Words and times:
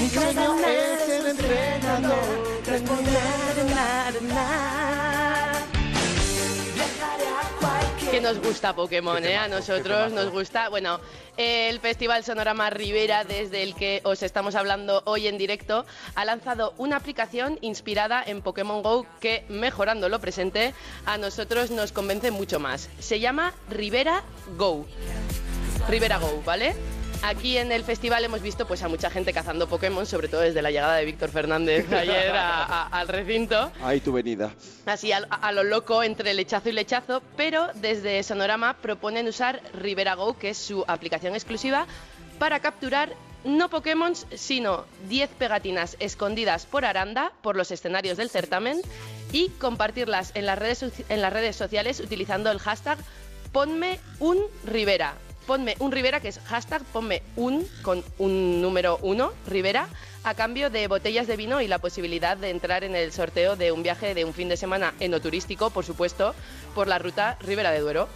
Mi 0.00 0.08
sueño 0.08 0.56
es 0.66 1.08
el 1.08 1.26
entrenador, 1.26 2.50
Que 8.10 8.20
nos 8.20 8.40
gusta 8.40 8.74
Pokémon, 8.74 9.24
¿eh? 9.24 9.36
A 9.36 9.46
nosotros 9.46 10.12
nos 10.12 10.30
gusta. 10.30 10.68
Bueno, 10.68 11.00
el 11.36 11.78
Festival 11.80 12.24
Sonorama 12.24 12.70
Rivera, 12.70 13.24
desde 13.24 13.62
el 13.62 13.74
que 13.74 14.00
os 14.04 14.22
estamos 14.22 14.54
hablando 14.54 15.02
hoy 15.04 15.28
en 15.28 15.38
directo, 15.38 15.84
ha 16.14 16.24
lanzado 16.24 16.74
una 16.76 16.96
aplicación 16.96 17.58
inspirada 17.60 18.22
en 18.26 18.42
Pokémon 18.42 18.82
Go 18.82 19.06
que, 19.20 19.44
mejorando 19.48 20.08
lo 20.08 20.18
presente, 20.18 20.74
a 21.06 21.18
nosotros 21.18 21.70
nos 21.70 21.92
convence 21.92 22.30
mucho 22.30 22.58
más. 22.58 22.88
Se 22.98 23.20
llama 23.20 23.54
Rivera 23.68 24.24
Go. 24.56 24.86
Rivera 25.88 26.18
Go, 26.18 26.42
¿vale? 26.44 26.74
Aquí 27.22 27.58
en 27.58 27.70
el 27.70 27.84
festival 27.84 28.24
hemos 28.24 28.40
visto 28.40 28.66
pues 28.66 28.82
a 28.82 28.88
mucha 28.88 29.10
gente 29.10 29.32
cazando 29.34 29.68
Pokémon, 29.68 30.06
sobre 30.06 30.28
todo 30.28 30.40
desde 30.40 30.62
la 30.62 30.70
llegada 30.70 30.96
de 30.96 31.04
Víctor 31.04 31.28
Fernández 31.30 31.90
ayer 31.92 32.30
a- 32.34 32.64
a- 32.64 32.86
al 32.86 33.08
recinto. 33.08 33.70
Ahí 33.82 34.00
tu 34.00 34.12
venida. 34.12 34.54
Así 34.86 35.12
a, 35.12 35.18
a 35.18 35.52
lo 35.52 35.62
loco 35.62 36.02
entre 36.02 36.32
lechazo 36.32 36.70
y 36.70 36.72
lechazo, 36.72 37.22
pero 37.36 37.68
desde 37.74 38.22
Sonorama 38.22 38.74
proponen 38.78 39.28
usar 39.28 39.60
Rivera 39.74 40.14
Go, 40.14 40.38
que 40.38 40.50
es 40.50 40.58
su 40.58 40.82
aplicación 40.88 41.34
exclusiva, 41.34 41.86
para 42.38 42.60
capturar 42.60 43.12
no 43.44 43.68
Pokémon, 43.68 44.14
sino 44.34 44.86
10 45.08 45.30
pegatinas 45.38 45.96
escondidas 46.00 46.64
por 46.64 46.86
Aranda 46.86 47.32
por 47.42 47.54
los 47.54 47.70
escenarios 47.70 48.16
del 48.16 48.30
certamen 48.30 48.80
y 49.30 49.50
compartirlas 49.50 50.32
en 50.34 50.46
las 50.46 50.58
redes, 50.58 50.84
en 51.08 51.20
las 51.22 51.32
redes 51.32 51.54
sociales 51.54 52.00
utilizando 52.00 52.50
el 52.50 52.58
hashtag 52.60 52.98
Ponme 53.52 53.98
un 54.20 54.38
Rivera. 54.64 55.14
Ponme 55.50 55.74
un 55.80 55.90
Rivera, 55.90 56.20
que 56.20 56.28
es 56.28 56.38
hashtag 56.46 56.84
ponme 56.92 57.24
un 57.34 57.66
con 57.82 58.04
un 58.18 58.62
número 58.62 59.00
uno, 59.02 59.32
Rivera, 59.48 59.88
a 60.22 60.34
cambio 60.34 60.70
de 60.70 60.86
botellas 60.86 61.26
de 61.26 61.36
vino 61.36 61.60
y 61.60 61.66
la 61.66 61.80
posibilidad 61.80 62.36
de 62.36 62.50
entrar 62.50 62.84
en 62.84 62.94
el 62.94 63.10
sorteo 63.10 63.56
de 63.56 63.72
un 63.72 63.82
viaje 63.82 64.14
de 64.14 64.24
un 64.24 64.32
fin 64.32 64.48
de 64.48 64.56
semana 64.56 64.94
enoturístico, 65.00 65.70
por 65.70 65.84
supuesto, 65.84 66.36
por 66.72 66.86
la 66.86 67.00
ruta 67.00 67.36
Ribera 67.40 67.72
de 67.72 67.80
Duero. 67.80 68.08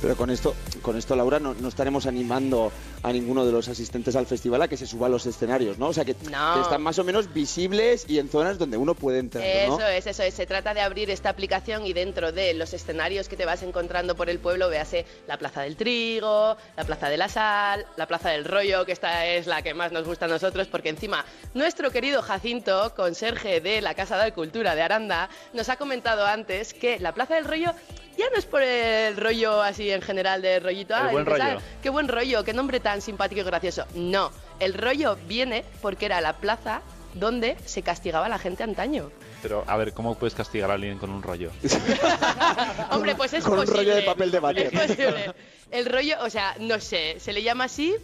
Pero 0.00 0.16
con 0.16 0.30
esto, 0.30 0.54
con 0.82 0.96
esto 0.96 1.16
Laura, 1.16 1.38
no, 1.38 1.54
no 1.54 1.68
estaremos 1.68 2.06
animando 2.06 2.70
a 3.02 3.12
ninguno 3.12 3.46
de 3.46 3.52
los 3.52 3.68
asistentes 3.68 4.14
al 4.16 4.26
festival 4.26 4.60
a 4.62 4.68
que 4.68 4.76
se 4.76 4.86
suba 4.86 5.06
a 5.06 5.10
los 5.10 5.24
escenarios, 5.26 5.78
¿no? 5.78 5.88
O 5.88 5.92
sea, 5.92 6.04
que, 6.04 6.14
No. 6.30 6.54
que 6.54 6.60
están 6.60 6.82
más 6.82 6.98
o 6.98 7.04
menos 7.04 7.32
visibles 7.32 8.04
y 8.08 8.18
en 8.18 8.28
zonas 8.28 8.58
donde 8.58 8.76
uno 8.76 8.94
puede 8.94 9.18
entrar, 9.20 9.44
¿no? 9.68 9.76
Eso 9.78 9.86
es, 9.88 10.06
eso 10.06 10.22
es. 10.22 10.34
Se 10.34 10.46
trata 10.46 10.74
de 10.74 10.80
abrir 10.80 11.10
esta 11.10 11.30
aplicación 11.30 11.86
y 11.86 11.92
dentro 11.92 12.32
de 12.32 12.52
los 12.54 12.74
escenarios 12.74 13.28
que 13.28 13.36
te 13.36 13.46
vas 13.46 13.62
encontrando 13.62 14.14
por 14.14 14.28
el 14.28 14.38
pueblo, 14.38 14.68
véase 14.68 15.06
la 15.26 15.38
Plaza 15.38 15.62
del 15.62 15.76
Trigo, 15.76 16.56
la 16.76 16.84
Plaza 16.84 17.08
de 17.08 17.16
la 17.16 17.28
Sal, 17.28 17.86
la 17.96 18.06
Plaza 18.06 18.30
del 18.30 18.44
Rollo, 18.44 18.84
que 18.84 18.92
esta 18.92 19.26
es 19.26 19.46
la 19.46 19.62
que 19.62 19.74
más 19.74 19.92
nos 19.92 20.06
gusta 20.06 20.26
a 20.26 20.28
nosotros, 20.28 20.68
porque 20.68 20.88
encima 20.90 21.24
nuestro 21.54 21.90
querido 21.90 22.22
Jacinto, 22.22 22.92
conserje 22.94 23.60
de 23.60 23.80
la 23.80 23.94
Casa 23.94 24.18
de 24.22 24.32
Cultura 24.32 24.74
de 24.74 24.82
Aranda, 24.82 25.28
nos 25.54 25.68
ha 25.68 25.76
comentado 25.76 26.26
antes 26.26 26.74
que 26.74 26.98
la 27.00 27.12
Plaza 27.14 27.34
del 27.36 27.44
Rollo 27.44 27.72
ya 28.16 28.30
no 28.30 28.36
es 28.38 28.44
por 28.46 28.62
el 28.62 29.16
rollo 29.16 29.62
así 29.62 29.90
en 29.90 30.02
general 30.02 30.42
de 30.42 30.60
rollito. 30.60 30.94
El 30.94 31.00
ah, 31.00 31.08
buen 31.10 31.26
rollo. 31.26 31.58
Qué 31.82 31.90
buen 31.90 32.08
rollo, 32.08 32.44
qué 32.44 32.52
nombre 32.52 32.80
tan 32.80 33.00
simpático 33.00 33.40
y 33.40 33.44
gracioso. 33.44 33.84
No, 33.94 34.30
el 34.60 34.74
rollo 34.74 35.16
viene 35.26 35.64
porque 35.82 36.06
era 36.06 36.20
la 36.20 36.34
plaza 36.34 36.82
donde 37.14 37.56
se 37.64 37.82
castigaba 37.82 38.26
a 38.26 38.28
la 38.28 38.38
gente 38.38 38.62
antaño. 38.62 39.10
Pero, 39.42 39.64
a 39.66 39.76
ver, 39.76 39.92
¿cómo 39.92 40.16
puedes 40.16 40.34
castigar 40.34 40.70
a 40.70 40.74
alguien 40.74 40.98
con 40.98 41.10
un 41.10 41.22
rollo? 41.22 41.50
Hombre, 42.90 43.14
pues 43.14 43.32
es 43.32 43.44
Con 43.44 43.54
un 43.54 43.60
posible. 43.60 43.82
rollo 43.82 43.96
de 43.96 44.02
papel 44.02 44.30
de 44.30 44.40
váter. 44.40 44.74
Es 44.74 44.80
posible. 44.80 45.34
El 45.70 45.86
rollo, 45.86 46.16
o 46.22 46.30
sea, 46.30 46.56
no 46.60 46.80
sé, 46.80 47.16
se 47.20 47.32
le 47.32 47.42
llama 47.42 47.64
así 47.64 47.94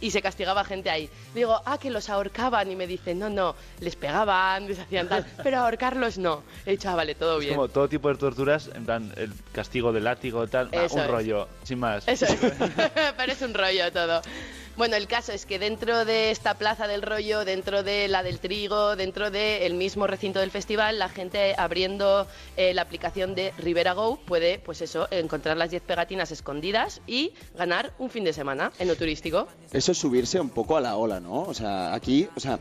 y 0.00 0.10
se 0.10 0.22
castigaba 0.22 0.64
gente 0.64 0.90
ahí. 0.90 1.08
Digo, 1.34 1.60
ah, 1.64 1.78
que 1.78 1.90
los 1.90 2.08
ahorcaban 2.08 2.70
y 2.70 2.76
me 2.76 2.86
dicen, 2.86 3.18
no, 3.18 3.28
no, 3.30 3.54
les 3.80 3.96
pegaban, 3.96 4.66
les 4.68 4.78
hacían 4.78 5.08
tal, 5.08 5.26
pero 5.42 5.58
ahorcarlos 5.58 6.18
no. 6.18 6.42
He 6.66 6.72
dicho, 6.72 6.88
ah, 6.88 6.94
vale, 6.94 7.14
todo 7.14 7.38
Es 7.38 7.44
bien. 7.44 7.54
como 7.56 7.68
todo 7.68 7.88
tipo 7.88 8.08
de 8.08 8.16
torturas, 8.16 8.70
en 8.74 8.84
plan, 8.84 9.12
el 9.16 9.32
castigo 9.52 9.92
de 9.92 10.00
látigo, 10.00 10.46
tal, 10.46 10.68
ah, 10.72 10.86
un 10.90 10.98
es. 11.00 11.06
rollo, 11.06 11.48
sin 11.64 11.78
más. 11.80 12.06
Eso 12.06 12.26
es. 12.26 12.36
Parece 13.16 13.44
un 13.44 13.54
rollo 13.54 13.90
todo. 13.92 14.22
Bueno, 14.78 14.94
el 14.94 15.08
caso 15.08 15.32
es 15.32 15.44
que 15.44 15.58
dentro 15.58 16.04
de 16.04 16.30
esta 16.30 16.54
plaza 16.54 16.86
del 16.86 17.02
rollo, 17.02 17.44
dentro 17.44 17.82
de 17.82 18.06
la 18.06 18.22
del 18.22 18.38
trigo, 18.38 18.94
dentro 18.94 19.28
del 19.32 19.74
mismo 19.74 20.06
recinto 20.06 20.38
del 20.38 20.52
festival, 20.52 21.00
la 21.00 21.08
gente 21.08 21.56
abriendo 21.58 22.28
eh, 22.56 22.72
la 22.74 22.82
aplicación 22.82 23.34
de 23.34 23.52
Rivera 23.58 23.94
Go 23.94 24.20
puede, 24.24 24.60
pues 24.60 24.80
eso, 24.80 25.08
encontrar 25.10 25.56
las 25.56 25.70
10 25.70 25.82
pegatinas 25.82 26.30
escondidas 26.30 27.00
y 27.08 27.32
ganar 27.56 27.92
un 27.98 28.08
fin 28.08 28.22
de 28.22 28.32
semana 28.32 28.70
en 28.78 28.86
lo 28.86 28.94
turístico. 28.94 29.48
Eso 29.72 29.90
es 29.90 29.98
subirse 29.98 30.38
un 30.38 30.50
poco 30.50 30.76
a 30.76 30.80
la 30.80 30.96
ola, 30.96 31.18
¿no? 31.18 31.42
O 31.42 31.54
sea, 31.54 31.92
aquí, 31.92 32.28
o 32.36 32.38
sea, 32.38 32.60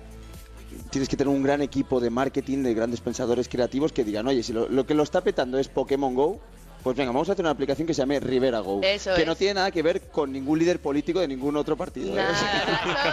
tienes 0.90 1.10
que 1.10 1.18
tener 1.18 1.32
un 1.32 1.44
gran 1.44 1.62
equipo 1.62 2.00
de 2.00 2.10
marketing, 2.10 2.64
de 2.64 2.74
grandes 2.74 3.00
pensadores 3.00 3.48
creativos 3.48 3.94
que 3.94 4.04
digan, 4.04 4.26
oye, 4.26 4.42
si 4.42 4.54
lo, 4.54 4.68
lo 4.68 4.88
que 4.88 4.96
lo 4.96 5.04
está 5.04 5.22
petando 5.22 5.60
es 5.60 5.68
Pokémon 5.68 6.16
Go, 6.16 6.42
pues 6.88 6.96
venga, 6.96 7.12
vamos 7.12 7.28
a 7.28 7.34
hacer 7.34 7.44
una 7.44 7.50
aplicación 7.52 7.86
que 7.86 7.94
se 7.94 8.00
llame 8.02 8.18
Rivera 8.22 8.60
Go. 8.60 8.80
Eso 8.82 9.14
que 9.14 9.24
es. 9.24 9.28
no 9.28 9.36
tiene 9.36 9.56
nada 9.56 9.72
que 9.72 9.82
ver 9.82 10.00
con 10.04 10.32
ningún 10.32 10.58
líder 10.58 10.80
político 10.80 11.20
de 11.20 11.28
ningún 11.28 11.58
otro 11.58 11.76
partido. 11.76 12.18
¿eh? 12.18 12.24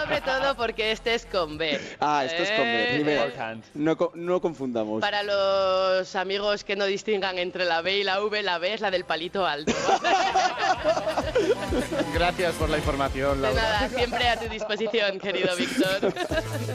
Sobre 0.01 0.21
todo 0.21 0.55
porque 0.55 0.93
este 0.93 1.13
es 1.13 1.25
con 1.25 1.57
B. 1.57 1.77
Ah, 1.99 2.23
esto 2.25 2.41
es 2.43 2.51
con 2.51 2.59
B, 2.63 2.93
Eh, 2.93 2.97
Rivera. 2.97 3.57
No, 3.73 3.97
no 4.13 4.39
confundamos. 4.39 5.01
Para 5.01 5.23
los 5.23 6.15
amigos 6.15 6.63
que 6.63 6.77
no 6.77 6.85
distingan 6.85 7.37
entre 7.37 7.65
la 7.65 7.81
B 7.81 7.97
y 7.97 8.03
la 8.05 8.23
V, 8.23 8.43
la 8.43 8.59
B 8.59 8.73
es 8.75 8.79
la 8.79 8.91
del 8.91 9.03
palito 9.03 9.45
alto. 9.45 9.73
Gracias 12.13 12.53
por 12.55 12.69
la 12.69 12.77
información, 12.77 13.41
De 13.41 13.47
Laura. 13.47 13.61
nada, 13.61 13.89
siempre 13.89 14.29
a 14.29 14.39
tu 14.39 14.47
disposición, 14.47 15.19
querido 15.19 15.53
Víctor. 15.57 15.99